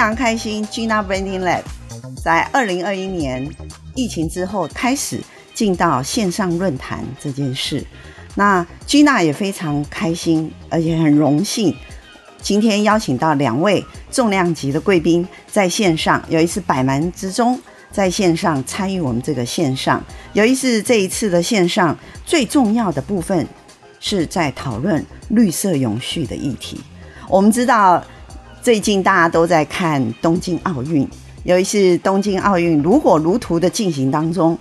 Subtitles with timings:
[0.00, 1.60] 非常开心，Gina Branding Lab
[2.24, 3.46] 在二零二一年
[3.94, 5.20] 疫情之后开始
[5.52, 7.84] 进到线上论坛这件事。
[8.34, 11.76] 那 Gina 也非常开心，而且很荣幸，
[12.40, 17.60] 今天邀请到两位重量级的贵宾在线上，有一次百忙之中
[17.92, 21.94] 在线上参与我们这个线上，有一次这一次的线上
[22.24, 23.46] 最重要的部分
[24.00, 26.80] 是在讨论绿色永续的议题。
[27.28, 28.02] 我们知道
[28.62, 31.08] 最近大家都在看东京奥运，
[31.44, 34.58] 有一次东京奥运如火如荼的进行当中，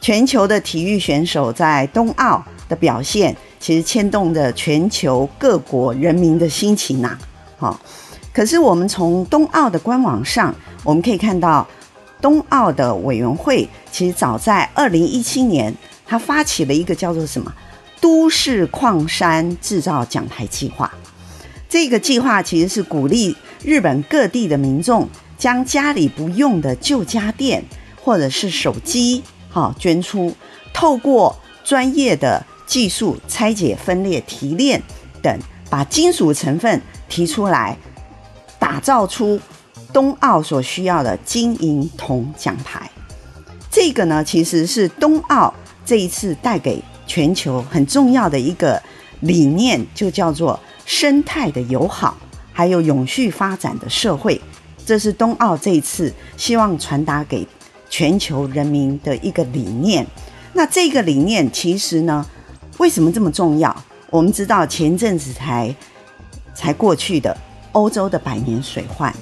[0.00, 2.44] 全球的体育选手在东奥。
[2.70, 7.18] 的表现其实牵动着全球各国人民的心情呐，
[7.58, 7.80] 好，
[8.32, 10.54] 可是我们从冬奥的官网上，
[10.84, 11.66] 我们可以看到，
[12.20, 15.74] 冬奥的委员会其实早在二零一七年，
[16.06, 17.52] 他发起了一个叫做什么
[18.00, 20.88] “都市矿山制造奖牌计划”。
[21.70, 27.64] 这个计划其实是鼓励日本各地的民众将家里不用的旧家电
[27.96, 30.34] 或者是手机，好捐出，
[30.74, 32.44] 透过专业的。
[32.70, 34.80] 技术拆解、分裂、提炼
[35.20, 35.36] 等，
[35.68, 37.76] 把金属成分提出来，
[38.60, 39.40] 打造出
[39.92, 42.88] 冬奥所需要的金银铜奖牌。
[43.72, 45.52] 这个呢，其实是冬奥
[45.84, 48.80] 这一次带给全球很重要的一个
[49.18, 52.18] 理念，就叫做生态的友好，
[52.52, 54.40] 还有永续发展的社会。
[54.84, 57.46] 这是冬奥这一次希望传达给
[57.88, 60.04] 全球人民的一个理念。
[60.52, 62.26] 那这个理念其实呢，
[62.78, 63.84] 为什么这么重要？
[64.10, 65.72] 我们知道前阵子才
[66.52, 67.34] 才过去的
[67.70, 69.14] 欧洲的百年水患，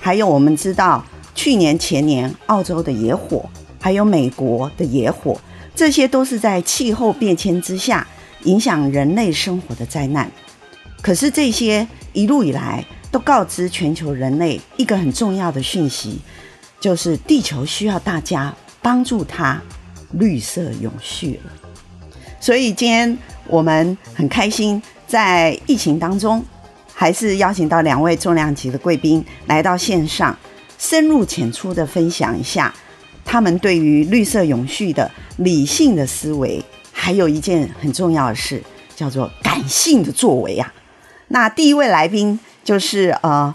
[0.00, 1.04] 还有我们知道
[1.34, 3.44] 去年前年澳洲的野火，
[3.78, 5.38] 还有美国的野火，
[5.74, 8.06] 这些都是在气候变迁之下
[8.44, 10.30] 影响人类生活的灾难。
[11.02, 16.20] 可是这些一路以来都告知全球人类一个很重要的讯息，
[16.78, 19.60] 就是地球需要大家帮助它
[20.12, 21.52] 绿色永续了。
[22.38, 26.44] 所以今天我们很开心，在疫情当中，
[26.92, 30.36] 还是邀请到两位重量级的贵宾来到线上，
[30.78, 32.72] 深入浅出的分享一下
[33.24, 36.62] 他们对于绿色永续的理性的思维，
[36.92, 38.62] 还有一件很重要的事，
[38.96, 40.72] 叫做感性的作为啊。
[41.30, 43.52] 那第一位来宾就是呃，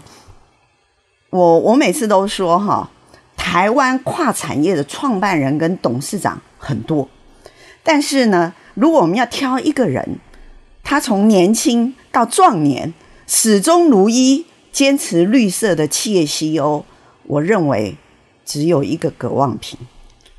[1.30, 2.90] 我我每次都说哈，
[3.36, 7.08] 台湾跨产业的创办人跟董事长很多，
[7.82, 8.52] 但是呢。
[8.78, 10.18] 如果我们要挑一个人，
[10.84, 12.92] 他从年轻到壮年
[13.26, 16.82] 始终如一坚持绿色的企业 CEO，
[17.22, 17.96] 我认为
[18.44, 19.78] 只有一个葛望平。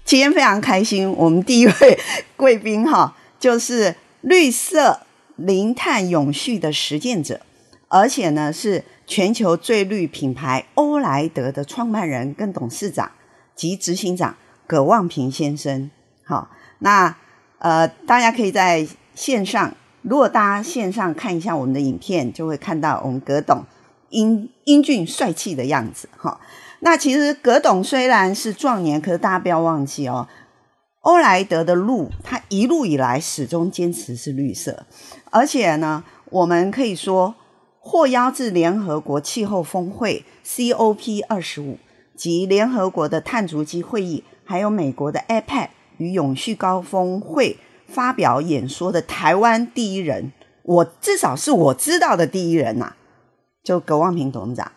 [0.06, 2.00] 今天非常开心，我们第一位
[2.36, 5.00] 贵宾哈，就是绿色
[5.38, 7.40] 零碳永续的实践者，
[7.88, 13.12] 而且呢是全球最绿品牌欧莱德的创办人跟董事长
[13.56, 14.36] 及执行长
[14.68, 15.90] 葛望平先生。
[16.24, 16.50] 好，
[16.80, 17.16] 那。
[17.60, 23.66] 呃，大家可以在线上，如果大家线上看一下我们的影片，就会看到我们葛董
[24.10, 26.40] 英英俊帅气的样子哈。
[26.82, 30.28] 那其实葛董虽然是壮年，可是大家不要忘记哦，
[31.02, 34.86] 欧莱德的路，他一路以来始终坚持是绿色，
[35.32, 37.36] 而且呢，我们可以说
[37.80, 41.78] 获邀至联合国气候峰会 COP 二十五
[42.16, 45.70] 及联合国的碳足迹会议，还有美国的 APEC。
[45.98, 52.96] 与永续高峰会发表演说的台湾第一人，我至少是我知道的第一人呐、啊，
[53.64, 54.72] 就葛望平董事长，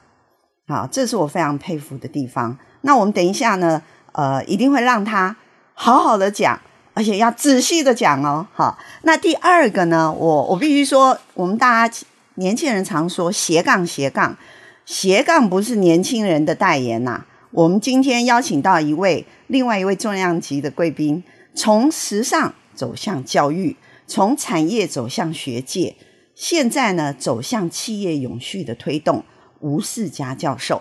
[0.67, 2.57] 好，这是我非常佩服的地方。
[2.81, 5.37] 那我们等一下呢，呃，一定会让他
[5.75, 6.59] 好好的讲，
[6.95, 8.47] 而且要仔细的讲哦。
[8.53, 14.37] 好，那第二个呢，我我必须说，我们大家年轻人常说斜杠斜杠
[14.85, 17.27] 斜杠不是年轻人的代言呐、啊。
[17.53, 21.23] 我们今天邀请到一位，另外一位重量级的贵宾，
[21.55, 23.77] 从时尚走向教育，
[24.07, 25.97] 从产业走向学界，
[26.35, 29.25] 现在呢走向企业永续的推动。
[29.59, 30.81] 吴世嘉教授，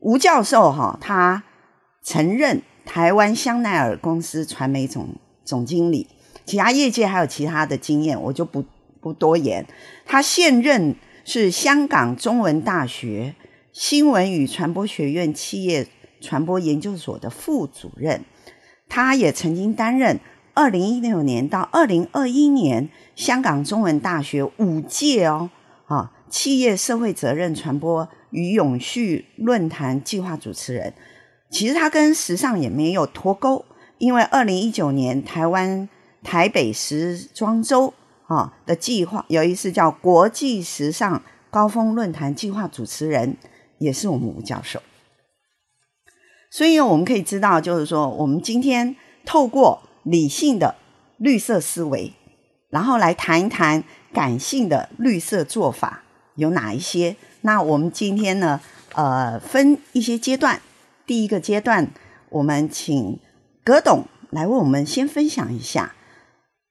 [0.00, 1.44] 吴教授哈，他
[2.02, 6.06] 承认台湾香奈儿公司传媒总总经理，
[6.44, 8.64] 其他业界还有其他的经验，我就不
[9.00, 9.66] 不多言。
[10.04, 13.34] 他现任是香港中文大学。
[13.72, 15.88] 新闻与传播学院企业
[16.20, 18.24] 传播研究所的副主任，
[18.88, 20.20] 他也曾经担任
[20.52, 25.50] 二零一六年到二零二一年香港中文大学五届哦
[25.86, 30.94] 啊企业社会责任传播与永续论坛计划主持人。
[31.54, 33.64] 其实它跟时尚也没有脱钩，
[33.98, 35.88] 因为二零一九年台湾
[36.22, 37.94] 台北时装周
[38.26, 43.36] 啊的计划有一次叫国际时尚高峰论坛计划主持人。
[43.78, 44.80] 也是我们吴教授。
[46.48, 48.94] 所以我们可以知道，就是说，我们今天
[49.26, 50.76] 透过理性的
[51.18, 52.14] 绿色思维，
[52.70, 56.04] 然后来谈一谈感性的绿色做法
[56.36, 57.16] 有哪一些。
[57.42, 58.60] 那我们今天呢，
[58.94, 60.62] 呃，分一些阶段。
[61.06, 61.90] 第一个阶段，
[62.30, 63.18] 我们请
[63.62, 65.94] 葛董来为我们先分享一下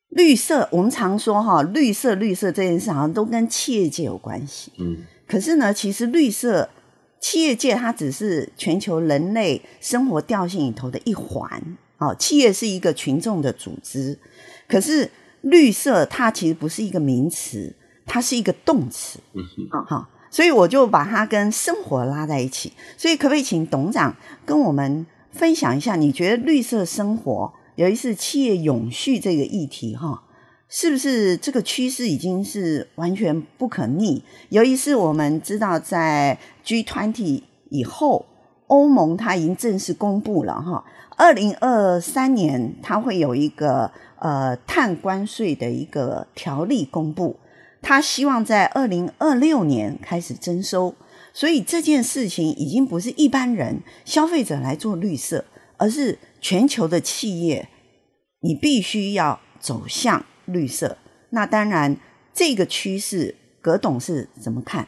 [0.09, 0.67] 绿色。
[0.71, 4.71] 我们常说哈，绿色绿色这件事好像都跟企业界有关系。
[4.77, 4.97] 嗯，
[5.27, 6.69] 可是呢，其实绿色
[7.19, 11.77] 企业界它只是全球人类生活调性里头的一环。
[11.99, 14.19] 哦，企业是一个群众的组织，
[14.67, 15.09] 可是
[15.41, 17.75] 绿色它其实不是一个名词，
[18.05, 19.19] 它是一个动词。
[19.33, 20.09] 嗯哼，好。
[20.33, 22.73] 所以我就把它跟生活拉在一起。
[22.97, 25.95] 所以可不可以请董长跟我们分享一下？
[25.95, 30.23] 你觉得绿色生活，尤其是企业永续这个议题，哈，
[30.67, 34.23] 是不是这个趋势已经是完全不可逆？
[34.49, 38.25] 尤其是我们知道，在 G twenty 以后，
[38.65, 40.83] 欧盟它已经正式公布了，哈，
[41.15, 47.37] 二零二三年它会有一个呃碳关税的一个条例公布。
[47.83, 50.95] 他希望在二零二六年开始征收，
[51.33, 55.43] 所以这件事情已经不是一般人消费者来做绿色，
[55.77, 57.67] 而是全球的企业，
[58.39, 60.97] 你必须要走向绿色。
[61.31, 61.97] 那当然，
[62.33, 64.87] 这个趋势，葛董事怎么看？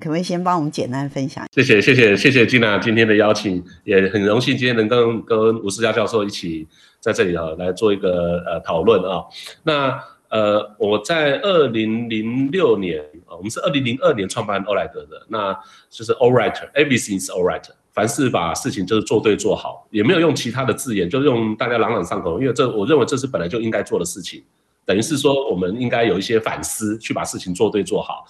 [0.00, 1.46] 可不可以先帮我们简单分享？
[1.52, 6.66] 谢谢，谢谢，谢谢金娜今天的邀请，也很荣幸今天能跟跟吴思嘉教授一起
[6.98, 9.22] 在这里啊来做一个呃讨论啊。
[9.62, 9.96] 那。
[10.32, 15.52] 呃，我在二零零六年啊，我们是二零零二年创办欧莱德的，那
[15.90, 17.62] 就是 All Right，Everything is All Right，
[17.92, 24.42] 凡事把事情就是做对做好，也没有用其他的字眼，就用大家朗朗上口，因为这我认为这是本来就应该做的事情，
[24.86, 28.24] 等于是说我们应该有一些反思，去把事情做对做好。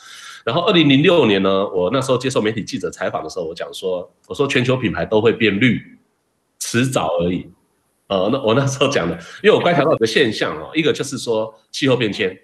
[0.44, 5.80] 然后二零零六年呢，我那时候接受媒体记者采访的时候，我讲说，我说全球品牌都会变绿，
[6.58, 7.48] 迟早而已。
[8.12, 12.38] 呃，那我那时候讲的，因为我观察到一个现象哦，一个就是说气候变迁，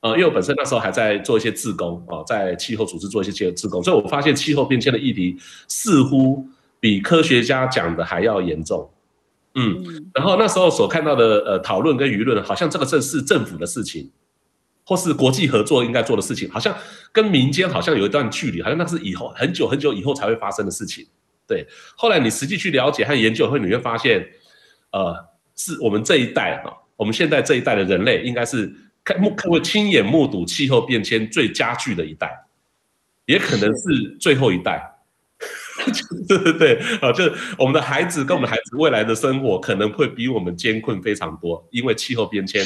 [0.00, 6.46] 呃，因为我本身那时候还在做一些自工哦，在气候组织做一些气候志工，所以我发现气候变迁的议题似乎
[6.78, 8.88] 比科学家讲的还要严重，
[9.56, 14.08] 嗯，然后那时候所看到的呃讨论跟舆论，好像这个正是政府的事情，
[14.86, 16.72] 或是国际合作应该做的事情，好像
[17.10, 21.04] 跟民间好像有一段距离，好像那是以后很久很久以后才会发生的事情，
[21.44, 21.66] 对，
[21.96, 24.24] 后来你实际去了解和研究后，你会发现。
[24.92, 25.14] 呃，
[25.56, 28.72] 是我们这一代哈，我们现在这一代的人类，应该是
[29.02, 32.30] 看目看会亲眼目睹气候变迁最加剧的一代，
[33.26, 34.88] 也可能是最后一代。
[36.28, 42.64] 对 对对，啊，就是我们的孩子跟我们孩子未来的生活可能会比我们艰困非常多，因为气候变迁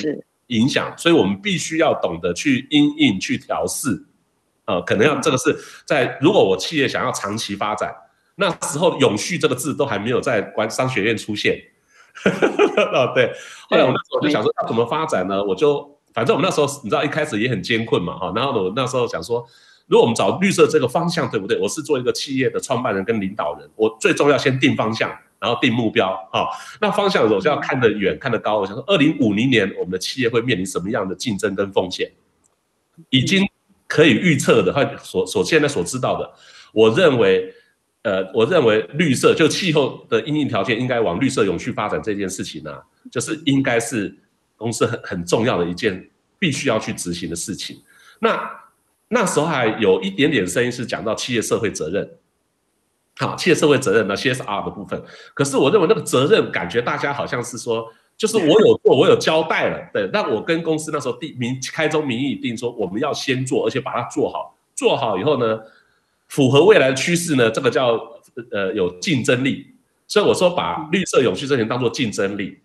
[0.48, 4.04] 影响，所以我们必须要懂得去因应去调试。
[4.66, 5.56] 呃，可能要这个是
[5.86, 7.94] 在如果我企业想要长期发展，
[8.34, 11.58] 那时候“永续”这个字都还没有在管商学院出现。
[12.92, 13.32] 哦，对。
[13.68, 15.42] 后来我那时候就想说，要怎么发展呢？
[15.44, 18.32] 我就反正我们那时候你知道一开始也很艰困嘛，哈。
[18.34, 19.46] 然后我那时候想说，
[19.86, 21.58] 如果我们找绿色这个方向，对不对？
[21.60, 26.48] 我是做一个企业的创办人跟领导人，我最重要先定方向，然后定目标，哈。
[26.80, 28.60] 那方向我就要看得远，看得高。
[28.60, 32.10] 我想说，二零五零年我们的企业会面临什么样的竞争跟风险，
[33.10, 33.46] 已经
[33.86, 36.32] 可以预测的，和所所现在所知道的，
[36.72, 37.52] 我认为。
[38.06, 42.70] 呃，我认为绿色就气候的因应条件应该往绿色永续发展这件事情呢、
[43.10, 44.16] 就是应该是
[44.56, 46.08] 公司很很重要的一件
[46.38, 47.82] 必须要去执行的事情。
[48.20, 48.48] 那
[49.08, 52.08] 那时候还有一点点声音是讲到企业社会责任，
[53.16, 55.02] 好，企业社会责任呢 CSR 的部分。
[55.34, 60.08] 可是我认为那个责任感觉大家好像是说，就是我有做，我有交代了，对。
[60.12, 65.58] 那我跟公司那时候定明开宗明义定说，我们要先做，而且把它做好，做好以后呢。
[66.28, 67.98] 符合未来的趋势呢，这个叫
[68.50, 69.66] 呃有竞争力，
[70.06, 72.58] 所以我说把绿色永续这点当做竞争力，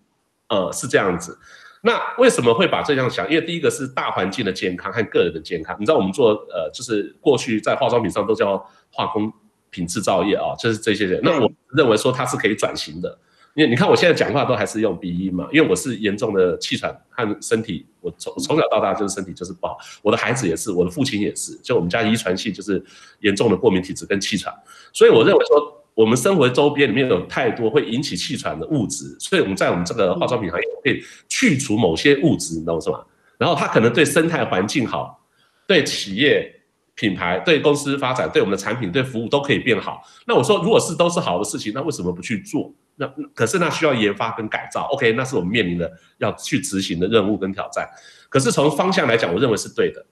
[0.50, 1.38] 呃是这样子。
[1.84, 3.27] 那为什么会把这样想？
[3.30, 5.75] 因为第一个是大环境的健康和个人的健康。
[5.80, 8.58] 你知道我们做呃就是过去在化妆品上都叫
[8.91, 9.32] 化工
[9.70, 11.20] 品制造业啊，就是这些人。
[11.24, 13.18] 那我认为说它是可以转型的。
[13.53, 22.81] 因为你看我现在讲话都还是用鼻音嘛，因为我是严重的气喘和身体，我从从小到大就是身体就是不好，我的孩子也是，我的父亲也是，就我们家遗传性就是
[23.20, 24.53] 严重的过敏体质跟气喘，
[24.93, 33.00] 所以我认为说我们生活周边里面有太多会引起气喘的物质，所以我们在我们这个化妆品行业可以去除某些物质，你知道是吗？
[33.38, 35.20] 然后它可能对生态环境好，
[35.67, 36.58] 对企业。
[36.93, 40.03] 品牌对公司发展，对我们的产品、对服务都可以变好。
[40.27, 42.72] 那我说，如果是都是好的事情，那为什么不去做？
[43.01, 44.88] 那可是那需要研发跟改造。
[44.91, 47.89] OK，那是我们面临的要去执行的任务跟挑战。
[48.29, 50.05] 可是从方向来讲，我认为是对的，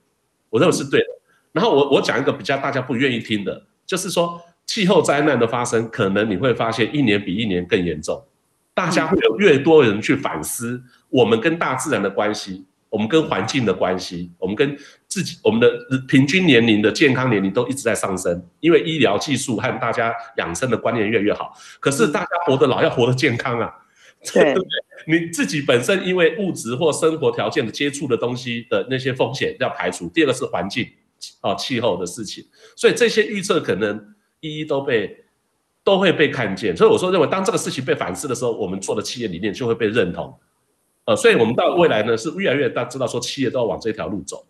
[0.50, 1.06] 我认为是对的。
[1.52, 8.26] 然后我我讲一个比较大家不愿意听的，就是说气候灾难的发生，可能你会发现一年比一年更严重，
[8.74, 14.78] 大家会有越多人去反思我们跟大自然的关系，我们跟环境的关系，我们跟
[15.08, 15.70] 自己，我们的
[16.08, 21.54] 平均年龄的健康年龄都一直在上升，因为医疗技术和大家养生的观念越来越好。
[21.80, 23.72] 可是大家活得老要活得健康啊，
[24.34, 24.68] 对不对？
[25.08, 30.10] 你自己本身因为物质或生活条件的接触的东西的那些风险要排除。
[30.10, 30.88] 第二个是环境
[31.42, 32.44] 啊气候的事情，
[32.76, 35.26] 所以这些预测可能一一都被
[35.84, 36.76] 都会被看见。
[36.76, 40.38] 所以我说认为当这个事情被反思的时候，我们做的企业理念就会被认同。
[41.10, 44.46] 呃，所以我们到未来呢是越来越大知道说企业都要往这条路走，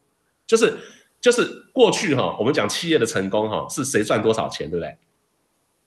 [0.46, 0.78] 就是
[1.22, 4.98] 就是过去哈我们讲企业的成功哈是谁赚多少钱，对不对？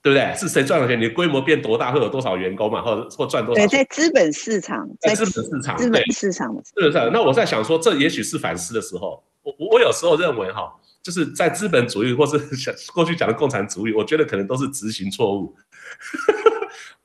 [0.00, 0.34] 对不对？
[0.34, 0.98] 是谁赚了钱？
[0.98, 2.80] 你规模变多大，会有多少员工嘛？
[2.80, 7.10] 或者或赚多少在资本市场，在资本市场，资本市场的是不是？
[7.12, 9.22] 那我在想说，这也许是反思的时候。
[9.42, 15.54] 我我有时候认为哈，就是在资本主义或是 想过去讲的共产主义，我觉得可能都是执行错误。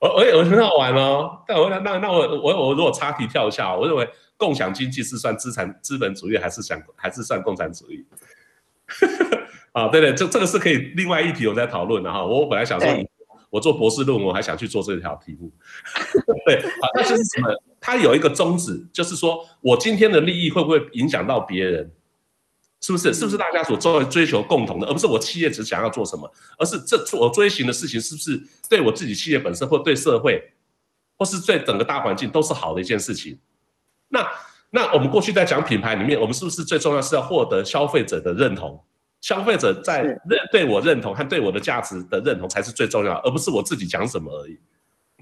[0.00, 1.42] 我我我很好玩哦。
[1.46, 8.04] 但我那那那我我我如果插题跳一下，我认为共享经济是算资产资本主义，还是想还是算共产主义？
[9.72, 12.24] 啊，对对，这这个是可以另外一题我在讨论的哈。
[12.24, 12.88] 我本来想说，
[13.50, 15.52] 我做博士论文，我还想去做这条题目。
[16.46, 17.48] 对，好，那就是什么？
[17.80, 21.90] 它有一个宗旨，就是说我今天的利益会不会影响到别人？
[22.80, 23.12] 是不是？
[23.12, 30.52] 是不是大家所追追求共同的，而不是我企业只想要做什么，而是这我追寻的事情是不是对我自己企业本身，或对社会，
[31.16, 33.38] 或是对整个大环境都是好的一件事情？
[34.08, 34.26] 那
[34.70, 38.82] 那我们过去在讲品牌里面，我们是不是最重要是要获得消费者的认同？
[39.20, 40.20] 消费者在认
[40.52, 44.56] 对我认同和对我的价值的认同才是最重要，而不是我自己讲什么而已，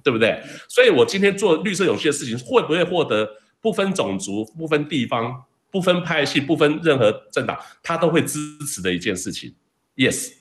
[0.05, 0.39] 对不对？
[0.69, 3.27] 所以我今天做绿色永续的事情，会不会获得
[3.63, 5.45] 不分种族、不分地方、
[5.77, 9.55] 不分派系、不分任何政党，他都会支持的一件事情
[9.95, 10.33] ？Yes。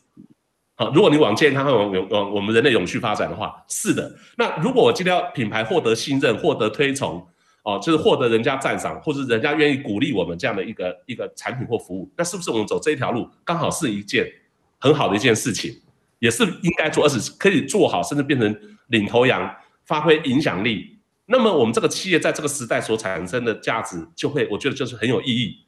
[0.76, 4.16] 好，如果你往健康和往往往我们人类永续发展的话，是的。
[4.38, 7.28] 那如果我今天要品牌获得信任、获得推崇。
[7.64, 14.32] 哦，就是获得人家赞赏，或者人家愿意鼓励我们这样的一个一个产品或服务，那是不是我们走这一条路刚好是一件
[14.78, 15.76] 很好的一件事情，
[16.20, 18.56] 也是应该做，而且可以做好，甚至变成
[18.90, 19.52] 领头羊，
[19.84, 20.95] 发挥影响力。
[21.28, 25.66] 那么我们这个企业在这个时代所产生的价值，就会我觉得就是很有意义。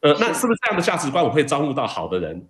[0.00, 2.48] 呃，那是不是这样的价值观，我会招募到好的人，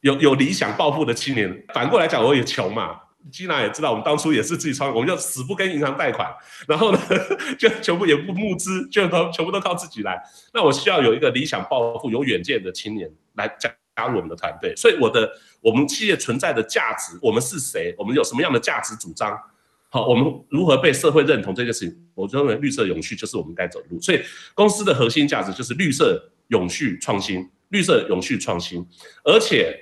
[0.00, 1.64] 有有理想抱负的青年？
[1.72, 2.98] 反过来讲，我也穷嘛。
[3.30, 6.28] 基娜也知道，我们当初也是自己创业，我们就死不跟银行贷款，
[6.66, 6.98] 然后呢，
[7.56, 10.20] 就全部也不募资，就都全部都靠自己来。
[10.52, 14.74] 那我需要有一个理想抱负、有远见的青年来加加入我们的团队。
[14.74, 17.94] 所以我的我们企业存在的价值，我们是谁？
[17.96, 19.40] 我们有什么样的价值主张？
[19.92, 24.00] 好，我们如何被社会认同这件事情，我认为绿色永续就是我们该走的路。
[24.00, 24.20] 所以
[24.54, 28.82] 公司的核心价值就是绿色永续创新，绿色永续创新，
[29.22, 29.78] 而且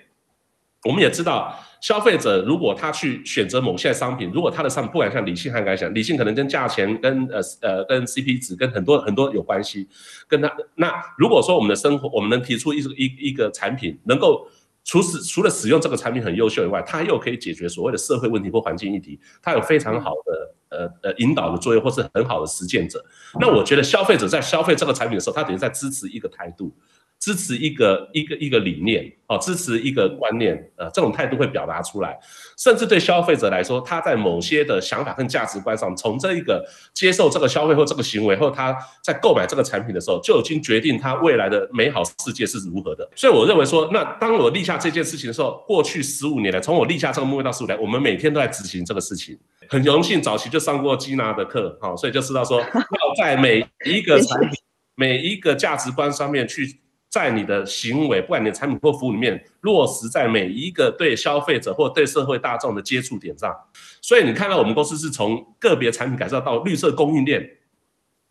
[0.82, 1.56] 我们也知道。
[1.80, 9.88] 消费者如果他去选择某些商品，如果他的商品不管像理性还敢想，理性可能跟价钱、跟呃呃跟 CP 值、跟很多很多有关系，
[10.28, 14.46] 跟他那如果说我们的生活，我们能提出一一一个产品，能够
[14.84, 23.04] 除此除了使用这个产品很优秀以外，它又可以解决所谓的社会问题或环境议题，它有非常好的呃呃引导的作用，或是很好的实践者。
[23.38, 26.74] 那我觉得消费者在消费这个产品的时候，他等于在支持一个态度。
[27.20, 32.18] 支持一个一个一个理念哦，支持一个观念，呃，这种态度会表达出来，
[32.56, 38.74] 甚至对消费者来说，他在某些的想法跟价值观上，从这一个接受这个消费或这个行为，或他
[39.04, 43.06] 在购买这个产品的时候，就已经决定他未来的美好世界是如何的。
[43.14, 49.38] 所以我认为说，那当我立下这件事情的时候，过去十五年来，从我立下这个目标到十五年，我们每天都在执行这个事情。
[49.68, 54.50] 很荣幸早期就上过吉娜的课，好，所以就知道说， 要在每一个产品、
[54.94, 56.80] 每一个价值观上面去。
[57.10, 63.52] 在你的行为，不管你的产品或服务里面，落实在每一个对消费者或对社会大众的接触点上。
[64.00, 67.44] 所以你看到我们公司是从个别产品改造到绿色供应链、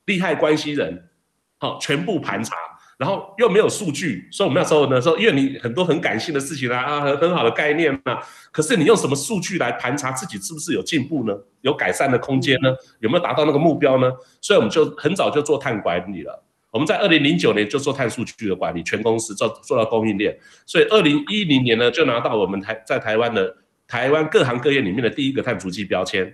[0.06, 1.10] 利害关系人，
[1.58, 2.56] 好，全部盘查，
[2.98, 8.18] 然后又没有数据，所以我们那时候呢说，因为你很多很感性的事情啊，啊，很很好的概念啊，
[8.50, 11.38] 可是你用什么数据来盘查自己是不是有进步呢？
[11.62, 12.74] 有改善的空间呢？
[13.00, 14.10] 有没有达到那个目标呢？
[14.40, 16.46] 所以我们就很早就做碳管理了。
[16.72, 23.58] 我们在二零零九年就做碳数据的管理，全公司做做到供应链，所以二零一零年呢就拿到我们台在台湾的
[23.88, 26.32] 台湾各行各业里面的第一个碳足迹标签，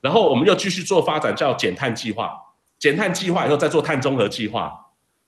[0.00, 2.36] 然后我们又继续做发展，叫减碳计划，
[2.78, 4.72] 减碳计划以后再做碳中和计划，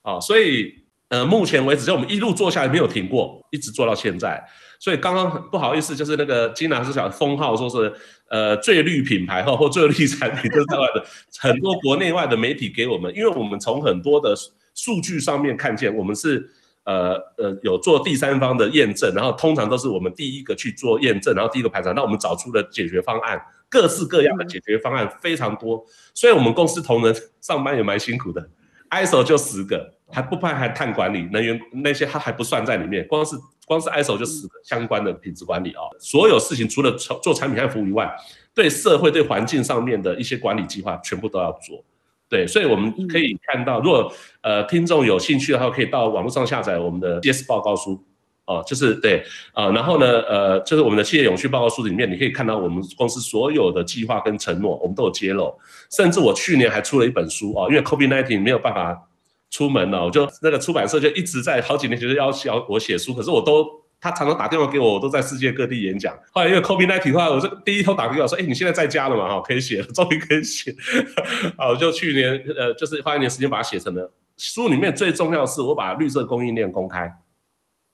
[0.03, 0.82] 啊，所以
[1.12, 4.42] 呃目前为止就我们一路做下来没有停过，一直做到现在。
[4.81, 7.92] 所以刚刚不好意思，就是那个金老师想封号，说是
[8.31, 11.04] 呃最绿品牌或或最绿产品，就是在外的
[11.38, 14.35] 很多国内外的媒体给我们，因为我们从很多的
[14.75, 16.49] 数据上面看见，我们是
[16.85, 23.38] 呃呃有做第三方的验证，然后通常都是我们第一个去做验证，然后第一个排查，那我们找出的解决方案，
[23.69, 28.49] 各式各样的解决方案非常多，所以我们公司同仁上班也蛮辛苦的
[28.88, 29.92] ，ISO 就十个。
[30.12, 33.07] 还不包含碳管理、能源那些，它还不算在里面。
[33.07, 33.35] 光是
[33.66, 38.12] 光是 ISO 就十个相关的品质管理啊、哦，所有事情除了做产品和服务以外，
[38.54, 41.83] 对社会、对环境上面的一些管理计划，全部都要做。
[42.28, 48.02] 对，所以我们可以看到，如果呃听众有兴趣的话，可以到网络上下载我们的 CS 报告书
[48.47, 55.54] 哦，就是对啊、呃，然后呢呃，就是我们的企业永续报告书里面，你可以看到我们公司所有的计划跟承诺，我们都有揭露。
[55.90, 59.09] 甚至我去年还出了一本书哦，因为 COVID-19 没有办法。
[59.53, 63.69] 出门了，我就那个出版社就一直在好几年前就要求我写书，可是我都
[64.01, 66.19] 他常常打电话给我，我都在世界各地演讲。
[66.33, 69.29] 后来因为 COVID-19 的话，我就第一通打电话说，哎，你现在在家了嘛？
[69.29, 70.75] 哈，可以写了， 终于可以写。
[71.59, 74.69] 好，我就去年呃，就是花一年时间把它写成了书。
[74.69, 77.07] 里面最重要的是我把绿色供应链公开。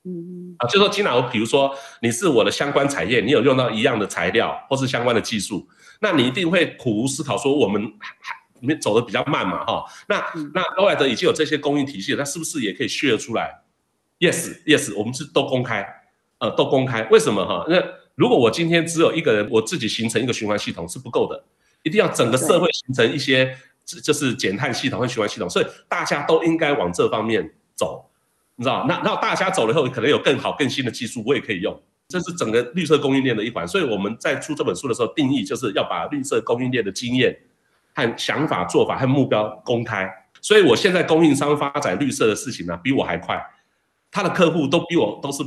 [0.05, 0.55] 嗯嗯。
[0.59, 5.69] 啊，就说 Gina，我比如说你是我的相关产业，你有用到一样的材料或是相关的技术，
[6.01, 7.83] 那你一定会苦无思考说我们
[8.61, 8.61] 还。
[8.61, 10.17] 里面走的比较慢嘛，哈，那
[10.53, 13.63] 那欧莱德已经有这些供应体系了，它是不是也可以 share 出来
[14.19, 15.87] ？Yes Yes，我们是都公开，
[16.39, 17.05] 呃，都公开。
[17.05, 17.65] 为什么哈？
[17.69, 17.81] 那
[18.17, 21.41] 如果我今天只有一个人，我自己形成一个循环系统是不够的，
[21.85, 23.57] 一定要整个社会形成一些，
[24.03, 28.11] 就是减碳系统和循环系统，所以大家都应该往这方面走，
[28.57, 28.85] 你知道？
[28.89, 33.67] 那那大家走了以后，可能有更好更新的技术，我也可以用，这是整个绿色供应链的一环。
[33.69, 37.39] 所以我们在出这本书的时候，定义就是要把绿色供应链的经验。
[37.99, 40.09] 和想法、做法和目标公开，
[40.41, 43.45] 所以我现在供应商发展绿色的事情呢，比我还快。
[44.09, 45.43] 他的客户都比我都是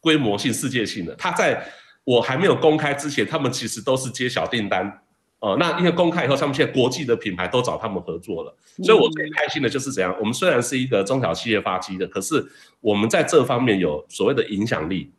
[0.00, 1.14] 规模性、世界性的。
[1.14, 1.66] 他在
[2.04, 5.00] 我还没有公开之前，他们其实都是接小订单
[5.40, 5.56] 哦。
[5.58, 8.54] 那因为公开以后，他们现在国际的品牌都找他们合作了。
[8.84, 10.14] 所以我最开心的就是怎样？
[10.20, 12.46] 我们虽然是一个中小企业发迹的，可是
[12.80, 15.10] 我们在这方面有所谓的影响力，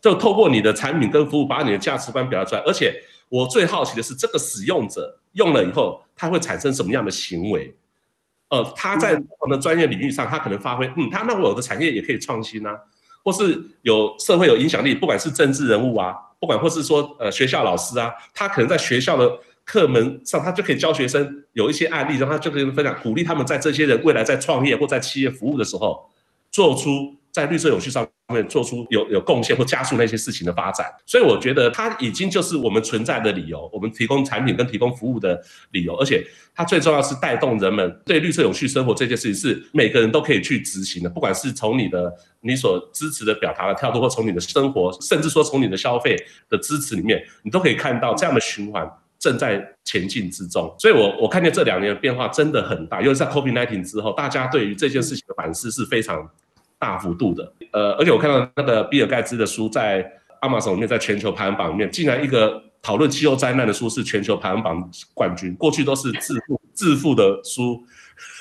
[0.00, 2.98] 就透过你的产品跟服务，把你的价值观表达出来，而且。
[3.28, 7.74] 我最好奇的是，这个使用者用了以后，他会产生什么样的行为？
[8.50, 12.78] 呃，他在不同的专业领域上，他可能发挥，嗯，他那我的产业也可以创新啊，
[13.24, 26.10] 或是有社会有影响力，不管是政治人物啊，不管或是说呃学校老师啊，他可能在学校的课门上，他就可以教学生有一些案例，让他就可以分享，鼓励他们在这些人未来在创业或在企业服务的时候，
[26.50, 27.16] 做出。
[27.34, 35.42] 在绿色永续上面做出有有贡献或加速那些事情的发展，所以我觉得它已经就是我们存在的理由，我们提供产品跟提供服务的
[35.72, 46.16] 理由，而且它最重要是带动人们对绿色永续生活这件事情是每个人都可以去执行的，不管是从你的你所支持的表达的跳动，或从你的生活，甚至说从你的消费
[46.48, 50.72] 的支持里面，你都可以看到这样的循环正在前进之中。
[50.78, 56.30] 所以我我看见这两年的变化真的很大，尤其在 COVID-19 之后，大家对于这件事情的反思是非常。
[56.78, 60.04] 大幅度的，呃，而且我看到那个比尔盖茨的书在
[60.42, 65.54] Amazon 里面，在全球排行榜里面，竟然一个讨论气候灾难的书是全球排行榜冠军。
[65.54, 67.82] 过去都是致富致富的书，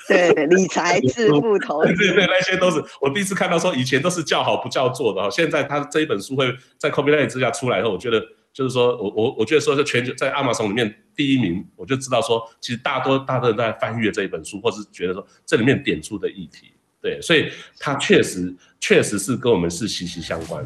[0.09, 16.72] 对，理财致富投资， 对对对，那些都是我第一次看到说以前都是叫好不叫座的哈，现在他这一本书会在 Copyright 之下出来以后，我觉得就是说我我我觉得说是全球在 Amazon 里面第一名，我就知道说其实大多大多人都在翻阅这一本书，或是觉得说这里面点出的议题。
[17.03, 20.63] 对，所以它确实确实是跟我们是息息相关。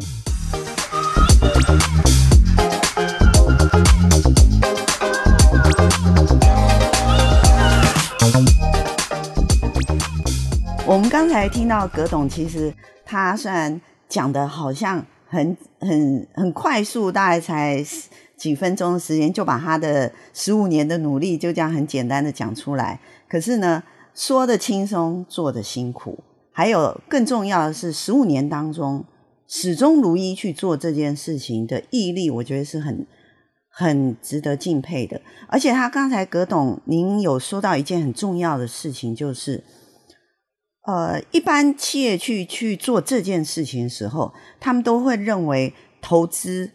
[10.85, 12.71] 我们刚才听到葛董，其实
[13.03, 17.83] 他虽然讲的好像很很很快速，大概才
[18.37, 23.81] 几分钟的时间，就把他的十五年的努力就这样很简单的讲出来，可是呢，
[24.13, 26.23] 说的轻松，做的辛苦。
[26.57, 29.05] 还有更重要的是，十五年当中
[29.47, 33.05] 始终如一去做这件事情的毅力，我觉得是很
[33.69, 35.21] 很值得敬佩的。
[35.49, 39.63] 而且他刚才葛董，您有说到一件很重要的事情，就是
[40.87, 46.71] 呃，一般企业去去做这件事情的时候，他们都会认为投资，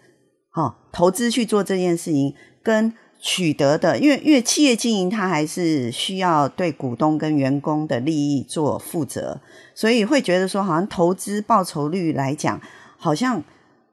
[0.53, 2.95] 哈、投资去做这件事情跟。
[3.25, 9.41] 取得的，因为因为企业经营，它还是需要对股东跟员工的利益做负责，
[9.77, 12.61] 所以会觉得说，好像投资报酬率来讲，
[12.99, 13.41] 好像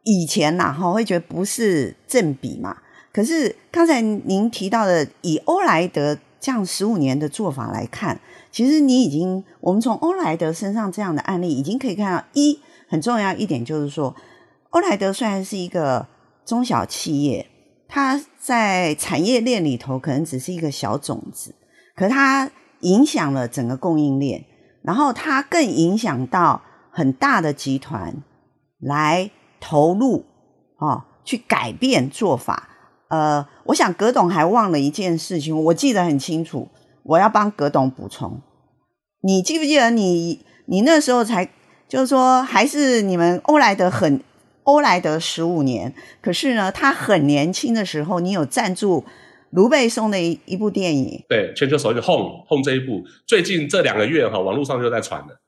[0.02, 2.78] 以前呐，哈，会觉得不是正比嘛。
[3.14, 8.20] 可是刚才您提到的，以欧莱德这样十五年的做法来看，
[8.52, 14.16] 其实你已经，我们从欧莱德身上这样的案例，已经可以看到一很重要一点，就是说，
[14.72, 16.08] 欧莱德虽然是一个
[16.44, 17.46] 中小企业。
[17.90, 21.56] 它在产业链里头可能只是一个小种子，
[21.96, 22.50] 可它
[22.82, 24.46] 影响了整个供应链，
[24.84, 28.16] 然后它更影响到很大的集团
[28.80, 30.24] 来投入
[30.78, 32.70] 哦，去改变做法。
[33.10, 36.70] 呃，我想葛董还忘了一件事情，我记得很清楚，
[37.02, 38.40] 我要帮葛董补充。
[39.22, 41.50] 你记不记得你你那时候才
[41.88, 44.22] 就是说，还是你们欧莱德很
[44.64, 49.06] 欧莱德十五年，可是呢，他很年轻的时候，你有赞助
[49.52, 55.42] 卢贝松的一一部电影，对，全球首映 Home Home 这一部，最近这两个月哈，网络上就在传了。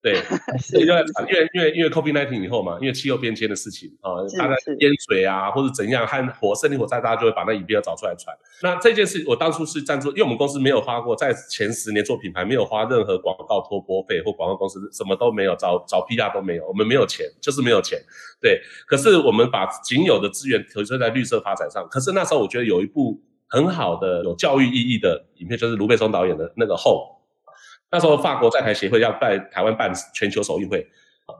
[0.00, 0.14] 对，
[0.62, 8.32] 所以就在传，因为因为因为 COVID-19 以后嘛，因为气候变迁的事情啊，大概淹水啊，或者怎样，和火森林火灾，大家就会把那影片要找出来传。
[8.62, 18.00] 那这件事，我当初是赞助，因为我们公司没有花过，在前十年做品牌，没有花任何广告托播费或广告公司什么都没有，找找 PR 都没有，我们没有钱，就是没有钱。
[18.40, 21.84] 对，可是我们把仅有的资源投资在绿色发展上。
[21.90, 27.17] 可是那时候我觉得有一部很好的有教育意义的影片，就是卢贝松导演的那个 Home。
[27.90, 30.86] 那时候法国在台协会要在台湾办全球首映会，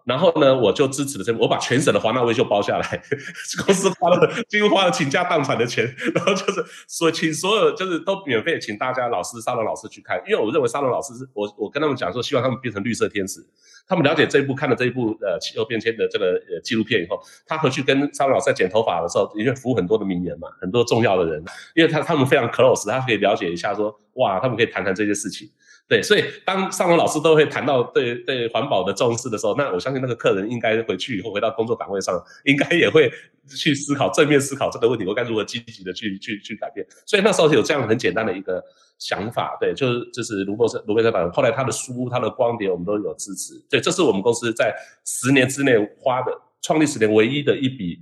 [0.04, 3.02] 然后呢，我就支持了这部，我把全省的华纳维秀包下来，
[3.64, 5.84] 公司花了几乎花了倾家荡产的钱，
[6.14, 13.40] 然后就是所请所有就是都免费请大家老师沙龙老师去看，因为我认为沙龙老师是我我跟他们讲说，希望他们变成绿色天使，
[13.87, 21.42] 他们了解这一部看了这一部呃气候变迁的这个呃纪录片以后，他回去跟沙龙老师在剪头发的时候，因为服务很多的名人嘛，很多重要的人，
[21.74, 25.48] 因为他他们非常 close，他可以了解一下说，哇，他们可以谈谈这些事情。
[25.88, 33.11] 对，所以当上文老师都会谈到对对环保的重视的时候，那我相信那个客人应该回去以后回到工作岗位上，应该也会
[33.48, 36.87] 去思考正面思考这个问题，我该如何积极的去去去改变。
[37.07, 38.62] 所以那时候有这样很简单的一个
[38.98, 44.74] 想法，对，就是就是卢博士卢贝松导演，后来他的书他的光碟我们都有支持，对，这是我们公司在
[45.07, 47.98] 十年之内花的创立十年唯一的一笔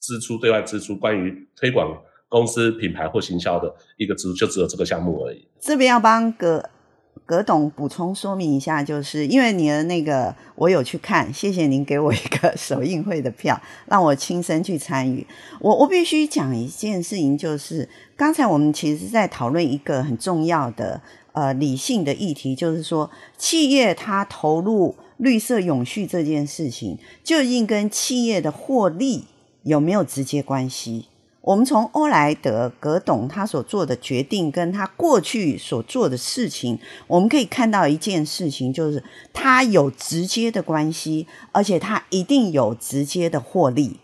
[0.00, 5.46] 支出，对外支出，关于推广公司品牌或行销的一个支出，就只有这个项目而已。
[5.60, 6.70] 这边要帮葛。
[7.24, 15.26] 葛董补充说明一下，就是因为你的那个我有去看，谢谢您给我一个首映会的票，让我亲身去参与。
[15.60, 21.00] 我我必须讲一件事情，就是刚才我们其实在讨论一个很重要的
[21.32, 29.24] 呃理性的议题，就是说企业它投入绿色永续这件事情，究竟跟企业的获利
[29.64, 31.06] 有没有直接关系？
[31.46, 39.00] 我们从欧莱德葛董他所做的决定，跟他过去所做的事情，我们可以看到一件事情，就是
[39.32, 44.00] 他有直接的关系，而且他一定有直接的获利。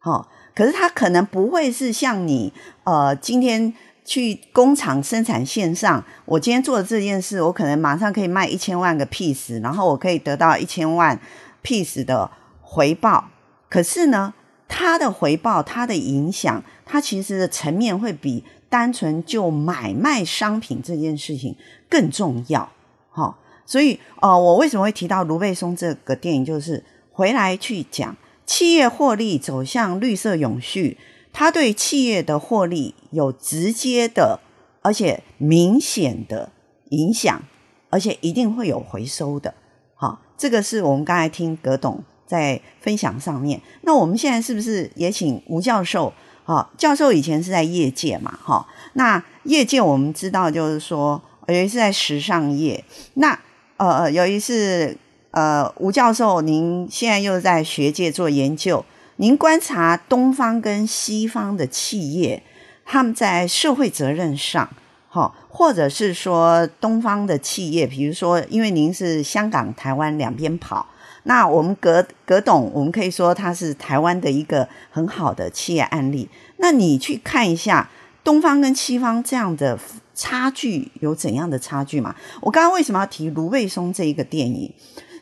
[0.00, 3.72] 好，可是他可能不会是像你，呃，今天
[4.04, 11.20] 去工厂生产线上，我今天做的这件事，我可能马上可以卖一千万个 piece，然后我可以得到一千万
[11.62, 12.28] piece 的
[12.60, 13.28] 回报。
[13.68, 14.34] 可是呢，
[14.66, 21.54] 他的回报，他的影响，它其实的层面会比单纯就买卖商品这件事情
[21.88, 22.68] 更重要。
[23.10, 30.98] 哈、所以呃，我为什么会提到卢贝松这个电影，就是回来去讲企业获利走向绿色永续，
[31.32, 34.40] 它对企业的获利有直接的
[34.82, 36.50] 而且明显的
[36.88, 37.40] 影响，
[37.88, 39.54] 而且一定会有回收的。
[39.94, 42.02] 好、哦，这个是我们刚才听葛董。
[42.30, 46.12] 在分享上面，那我们现在是不是也请吴教授？
[46.46, 53.38] 哦，教授以前是在业界嘛，哈，那业界我们知道，就是说，由于是在时尚业，那
[53.76, 54.96] 呃，由于是
[55.30, 58.84] 呃，吴教授，您现在又在学界做研究，
[59.16, 62.42] 您观察东方跟西方的企业，
[62.84, 64.68] 他们在社会责任上，
[65.08, 70.86] 哈，或者是说东方的企业，比如说，因为您是香港、台湾两边跑。
[71.24, 76.28] 那我们葛葛董，我们可以说他是台湾的一个很好的企业案例。
[76.56, 77.90] 那你去看一下
[78.24, 79.78] 东方跟西方这样的
[80.14, 82.14] 差距有怎样的差距嘛？
[82.40, 84.72] 我刚刚为什么要提卢贝松这一个电影？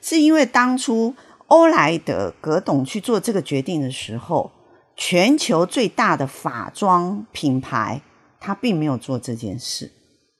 [0.00, 1.14] 是因为当初
[1.48, 4.52] 欧莱德葛董去做这个决定的时候，
[4.96, 8.00] 全球最大的法装品牌
[8.38, 9.90] 他并没有做这件事，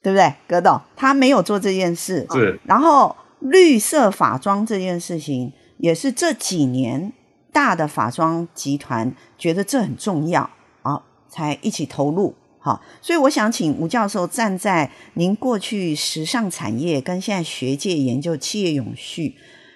[0.01, 0.33] 对不对？
[0.47, 3.13] 葛董他没有做这件事，是，然后。
[3.39, 7.13] 绿色法装这件事情，也是这几年
[7.51, 10.49] 大的法装集团觉得这很重要
[10.81, 12.35] 啊，才一起投入。
[12.61, 19.35] 好，所以我想请吴教授站在您过去时尚产业跟现在学界研究企业永续，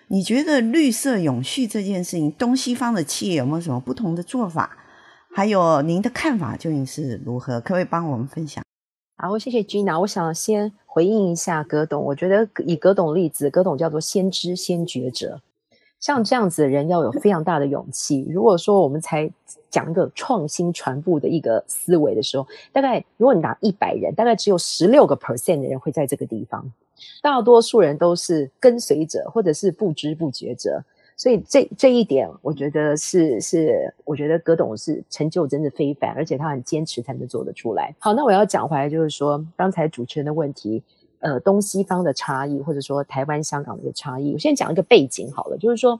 [0.10, 4.78] 你觉得绿色永续这件事情，东西方的企业有没有什么不同的做法？
[5.34, 7.60] 还有您的看法究竟是如何？
[7.62, 8.63] 可不可以帮我们分享？
[9.26, 9.98] 好，谢谢 Gina。
[9.98, 12.04] 我想先回应一下葛董。
[12.04, 15.40] 我觉得以葛董例子，葛董叫做先知先觉者。
[16.02, 18.28] 像这样子的人要有非常大的勇气。
[18.30, 19.32] 如果说我们才
[19.70, 26.70] 讲一个创新传播的一个思维的时候，大概如果你拿一百人，大概只有十六个 percent 的人会在这个地方。
[27.22, 30.84] 大多数人都是跟随者，或者是不知不觉者。
[31.16, 37.96] 所以这这一点，我觉得是是，我觉得葛董是成就真的非凡，而且他很坚持才能做得出来。
[38.00, 40.84] 好，那我要讲回来，就是说刚才主持人的问题，
[41.20, 46.00] 呃，东西方的差异，或者说台湾、香港的一个差异，我先讲一个背景好了，就是说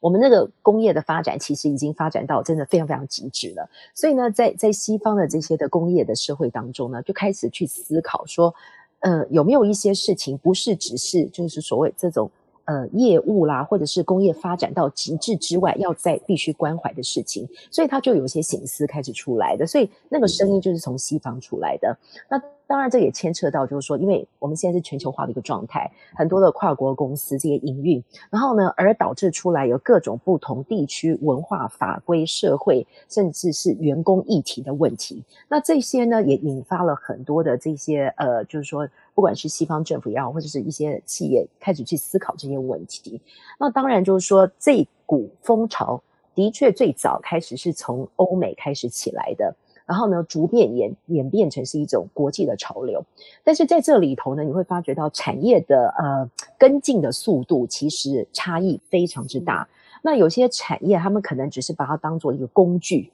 [0.00, 3.70] 我们那个工业的发展其实已经发展到真的非常非常极致了。
[3.94, 8.54] 所以呢，在在西方的这些的工业的社会当中呢，就开始去思考说，
[8.98, 12.28] 呃，有没有一些事情不是只是就是所谓这种。
[12.68, 21.96] 呃，业务啦，或者是工业发展到极致之外，要在必须关怀的事情，所以他就有一些醒思开始出来的，所以那个声音就是从西方出来的。
[22.28, 35.24] 那当然，这也牵扯到，就是说，因为我们现在是全球化的一个状态，很多的跨国公司这些营运，然后呢，而导致出来有各种不同地区文化、法规、社会，甚至是员工议题的问题。
[35.48, 43.18] 那这些呢，也引发了很多的这些呃，就是说，不管是西方政府也好，或者是一些企业开始去思考这些问题。
[43.58, 46.02] 那当然，就是说，这股风潮
[46.34, 49.56] 的确最早开始是从欧美开始起来的。
[49.88, 53.02] 然后呢，逐渐演演变成是一种国际的潮流，
[53.42, 59.66] 但是在这里头呢，你会发觉到产业的呃跟进的速度其实差异非常之大。
[60.02, 63.10] 那有些产业他们可能只是把它当做一个工具，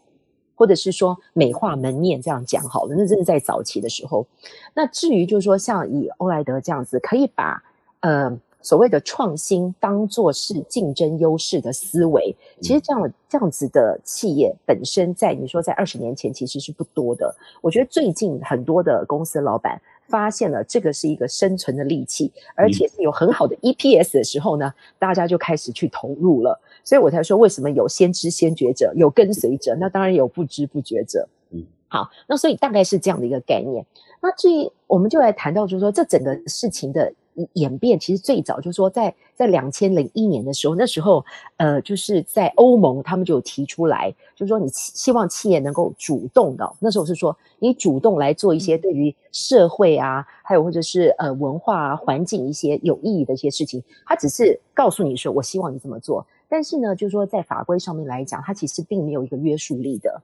[0.56, 4.26] 或者是说美化门面这样讲好了，那这是在早期的时候。
[4.74, 7.62] 那至于就是说像以欧莱德这样子，可以把
[8.00, 8.36] 呃。
[8.64, 17.32] 所谓的创新当做是竞争优势的思维，其实这样这样子的企业本身在你说在二十年前其实是不多的。
[17.60, 26.58] 我觉得最近很多的公司老板发现了这个是一个生存的利器，而且是有很好的 EPS 的时候呢，大家就开始去投入了。
[26.82, 31.28] 所以我才说为什么有先知先觉者，有跟随者，那当然有不知不觉者。
[31.50, 33.84] 嗯，好，那所以大概是这样的一个概念。
[34.22, 37.12] 那至于我们就来谈到，就是说这整个事情的。
[37.54, 41.24] 演变其实最早就是说在，在两千零一年的时候，那时候
[41.56, 60.22] 呃，就是在欧盟，他们就提出来，就是说你希望企业能够主动的，那时候是说你主动来做一些对于社会啊，还有或者是呃文化啊、环境一些有意义的一些事情，他只是告诉你说，我希望你这么做，但是呢，就是说在法规上面来讲，它其实并没有一个约束力的。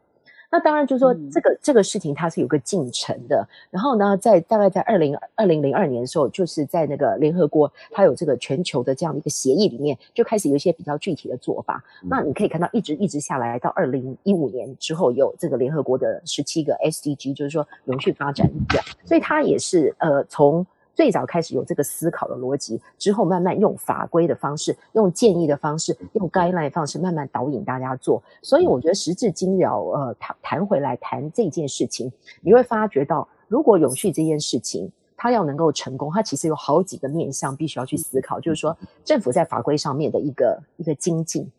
[0.51, 3.47] 那当然就是说，这个、嗯、这个事情它是有个进程的。
[3.71, 11.83] 然后呢，在大概在二零二零零二年的时候，就是在那个联合国，它有这个全球的这样的一个协议里面，就开始有一些比较具体的做法。
[12.03, 18.83] 嗯、那你可以看到，一直一直下来到二零一五年之后，有这个联合国的十七个 SDG，就是说永续发展目标。
[19.05, 20.67] 所以它也是呃从。
[20.95, 28.23] 最早开始有这个思考的逻辑，之后慢慢用法规的方式、用建议的方式、用 guideline 的方式，慢慢导引大家做。
[28.43, 41.51] 所以我觉得时至今日，呃，谈谈回来谈这件事情，你会发觉到，如果永续这件事情它要能够成功，它其实有好几个面向必须要去思考，就是说政府在法规上面的一个一个精进，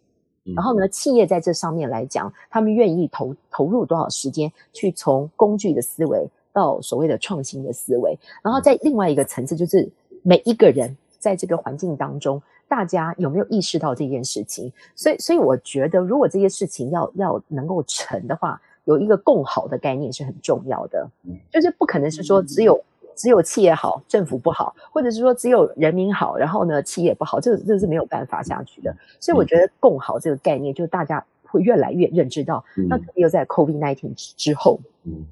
[0.56, 6.30] 然后呢，企业在这上面来讲，他们愿意投投入多少时间去从工具的思维。
[6.54, 9.90] 到所谓的创新的思维，然后在另外一个层次，就是
[10.22, 14.72] 每一个人在这个环境当中，大家有没有意识到这件事情？
[14.96, 21.08] 所以，所以我觉得，如果这些事情要要能够成的话，有一个共好的概念是很重要的。
[21.52, 22.82] 就是不可能是说只有
[23.16, 28.96] 只有企业好，政府不好，或者是说只有人民好，然后呢企业不好，这个这个是没有办法下去的。
[29.20, 32.64] 所以，我觉得共好这个概念，就是大家会越来越认知到。
[32.88, 35.26] 那又在 COVID nineteen 之后，嗯。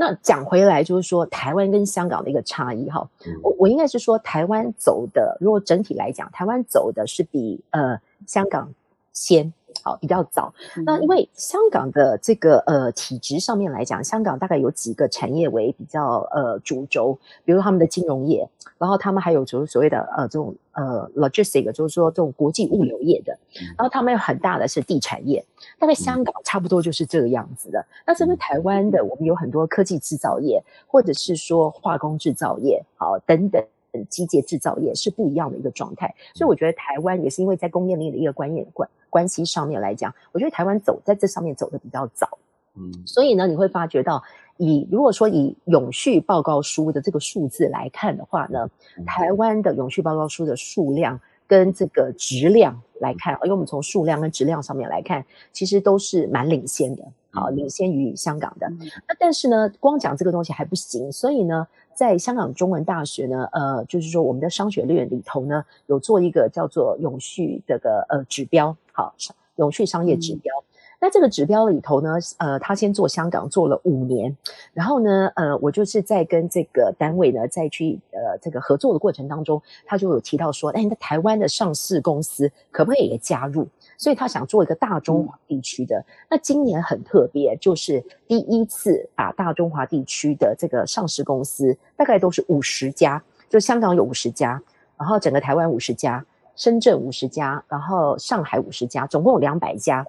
[0.00, 3.08] 那讲回来就是说，台湾跟香港的一个差异哈，
[3.42, 8.72] 我我应该是说，台湾走的，如果整体来讲，台湾走的是比呃香港
[9.12, 9.52] 先。
[9.82, 10.52] 好，比较早。
[10.84, 23.36] 那因为香港的这个呃体制上面来讲，香港大概有几个产业为比较呃主轴，比如他们的金融业，然后他们还有就是所谓的呃这种呃 logistic，就是说这种国际物流业的，
[23.76, 25.44] 然后他们有很大的是地产业，
[25.78, 27.84] 大概香港差不多就是这个样子的。
[28.06, 33.62] 那这边台湾的，我们有很多科技制造业，或者是说化工制造业，好等等。
[34.08, 42.38] 机械制造业是不一样的一个状态，所以我觉得台湾也是因为在供应链的一个关联关关系上面来讲，我觉得台湾走在这上面走的比较早，
[42.74, 44.22] 嗯，所以呢，你会发觉到
[44.56, 48.68] 以如果说以永续报告书的这个数字来看的话呢，
[49.06, 58.68] 台湾的永续报告书的数量跟这个质量来看，因为我们从数量跟质量上面来看，其实都是蛮领先的，好，领先于香港的。
[59.06, 61.66] 那但是呢，光讲这个东西还不行，所以呢。
[61.98, 69.12] 在香港中文大学呢，呃，就是说我们的商学院里头呢，有做一个叫做永续这个呃指标，好，
[69.56, 70.54] 永续商业指标。
[71.00, 74.36] 那这个指标里头呢，呃，他先做香港做了五年，
[74.72, 83.66] 然后呢，呃，我就是在跟这个单位呢再去呃这个合作的过程当中，他就有提到说，哎，那台湾的上市公司可不可以也加入？
[83.98, 85.98] 所以他想做一个大中华地区的。
[85.98, 94.62] 嗯、那今年很特别，就是第一次把大中华地区的这个上市公司大概都是五十家，就香港有五十家，
[94.96, 96.24] 然后整个台湾五十家，
[96.56, 100.06] 深圳五十家，然后上海五十家，总共有两百家。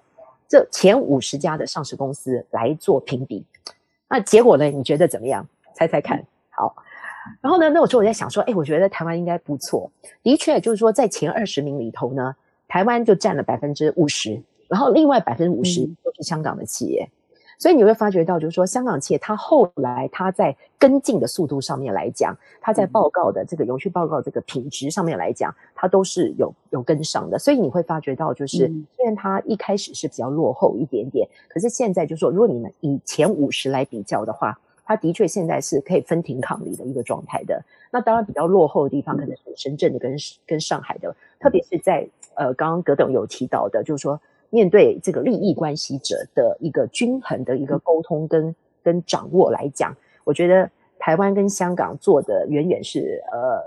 [0.48, 3.44] 这前五十家的上市公司来做评比，
[4.08, 4.64] 那结果呢？
[4.64, 5.46] 你觉得怎么样？
[5.74, 6.24] 猜猜看。
[6.48, 6.74] 好，
[7.40, 7.70] 然后呢？
[7.70, 9.88] 那我说我在想说，哎，我觉得台湾应该不错。
[10.24, 12.34] 的确，就是说在前二十名里头呢，
[12.70, 17.02] 台湾就占了百分之五十，然后另外百分之五十都是香港的企业。
[17.02, 17.16] 嗯
[17.60, 27.38] 所以你会发觉到，就是说，香港企业它后来它在跟进的速度上面来讲，它在报告的这个永续报告这个品质上面来讲，它都是有有跟上的。
[27.38, 37.62] 所以你会发觉到，就是虽然它一开始是比较落后一点点，可是现在就是说，如果你们以前五十来比较的话，它的确现在是可以分庭抗礼的一个状态的。
[37.90, 42.08] 那当然比较落后的地方，可能是深圳的跟跟上海的，特别是在
[42.40, 44.20] 呃刚刚葛董有提到的，就是说。
[44.52, 53.62] 面对这个利益关系者的一个均衡的一个沟通跟跟掌握来讲，我觉得台湾跟香港做的远远是呃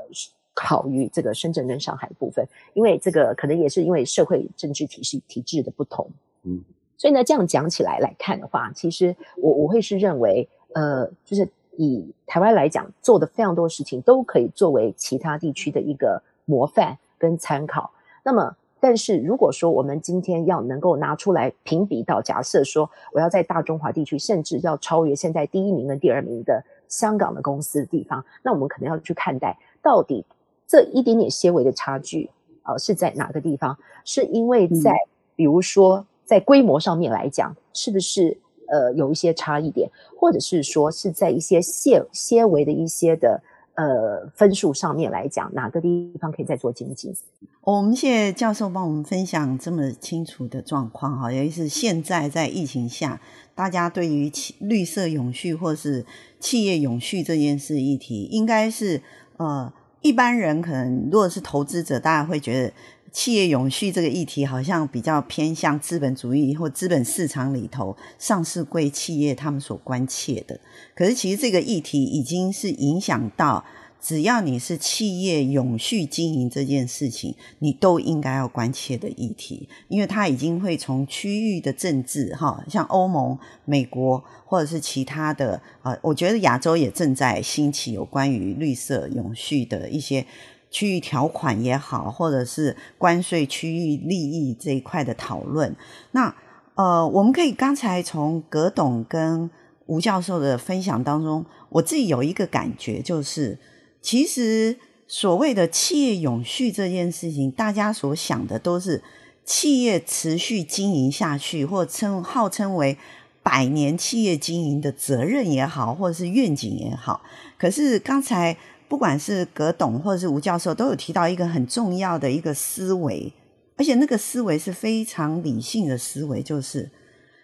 [0.55, 6.05] 好于这个深圳跟上海部分，因为这个可能也是因为社会政治体系体制的不同，
[6.43, 6.61] 嗯，
[6.97, 17.89] 所以呢这样讲起来来看的话，其实我我会是认为，呃，就是以台湾来讲做的非常多事情都可以作为其他地区的一个模范跟参考，
[18.21, 18.53] 那么。
[18.83, 30.25] 但是如果说我们今天要能够拿出来评比到，假设说我要在大中华地区，甚至要超越现在第一名跟第二名的香港的公司的地方，那我们可能要去看待到底
[30.67, 32.29] 这一点点些微的差距，
[32.63, 33.77] 呃，是在哪个地方？
[34.03, 34.93] 是因为在
[35.37, 43.41] 比如说在规模上面来讲，是不是呃有一些差异点，或者是说是在一些些些微的一些的。
[43.75, 47.15] 呃，分数上面来讲，哪个地方可以再做精进？
[47.61, 53.19] 我们谢谢教授帮我们分享这么清楚的状况哈，尤其是现在在疫情下，
[53.55, 56.05] 大家对于绿色永续或是
[56.39, 59.01] 企业永续这件事议题，应该是
[59.37, 62.73] 呃一般人可能如果是投资者，大家会觉得。
[63.13, 70.59] 企业永续这个议题好像比较偏向资本主义或资本市场里头上市柜企业他们所关切的，
[70.95, 73.63] 可是其实这个议题已经是影响到，
[74.01, 90.25] 只要你是企业永续经营这件事情，你都应该要关切的议题，因为它已经会从区域的政治，哈，像欧盟、美国或者是其他的啊，我觉得亚洲也正在兴起有关于绿色永续的一些。
[90.73, 95.75] 区域条款也好，或者是关税区域利益这一块的讨论，
[96.13, 96.35] 那
[96.73, 99.51] 呃，我们可以刚才从葛董跟
[99.85, 103.59] 吴教授的分享当中，我自己有一个感觉，就是
[104.01, 104.75] 其实
[105.07, 109.03] 所谓的企业永续这件事情，大家所想的都是
[109.45, 112.97] 企业持续经营下去，或称号称为
[113.43, 117.21] 百年企业经营的责任也好，或者是愿景也好，
[117.59, 118.57] 可是刚才。
[118.93, 123.33] 不管是葛董或者是吴教授，都有提到一个很重要的一个思维，
[123.75, 126.91] 而且那个思维是非常理性的思维，就是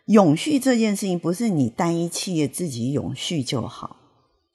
[0.05, 3.95] 永续这件事情不是你单一企业自己永续就好，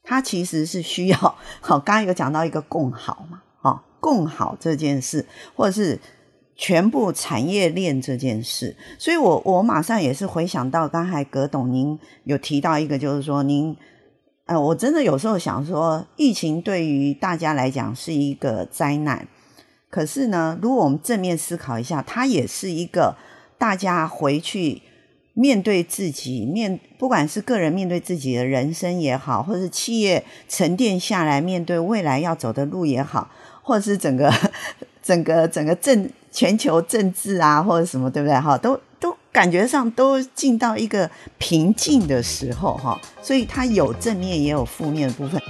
[0.05, 1.19] 它其实是需要，
[1.61, 5.27] 好，刚刚有讲到一个共好嘛，哦，共好这件事，
[5.57, 5.99] 或者是
[6.55, 13.77] 全部产业链这件事，所以我我马上也是回想到刚才葛董您有提到一个，就是说您。
[14.47, 19.27] 哎，我真的有时候想说，疫情对于大家来讲是一个灾难。
[19.89, 23.17] 可是呢，如果我们正面思考一下，它也是一个
[23.57, 24.83] 大家回去
[25.33, 33.31] 面对自己面，不管是个人面对自己的人生也好，或者是企业沉淀下来面对未来要走的路也好，
[33.63, 34.31] 或者是整个
[35.03, 38.39] 整个整个政全球政治啊，或者什么，对不对？
[38.39, 38.79] 哈，都。
[39.35, 45.43] 感觉上都进到一个平静的时候哈所以它有正面也有负面的部分。